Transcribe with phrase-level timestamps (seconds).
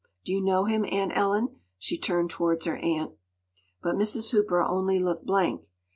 [0.25, 3.13] Do you know him, Aunt Ellen?” She turned towards her aunt.
[3.83, 4.31] But Mrs.
[4.31, 5.67] Hooper only looked blank.